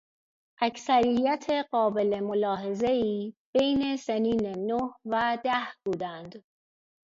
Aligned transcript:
اکثریت 0.61 1.47
قابل 1.71 2.09
ملاحظهای 2.29 3.33
بین 3.53 3.97
سنین 3.97 4.41
نه 4.67 4.81
و 5.05 5.37
ده 5.43 5.67
بودند. 5.85 6.43